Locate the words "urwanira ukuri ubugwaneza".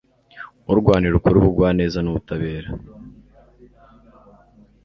0.71-1.97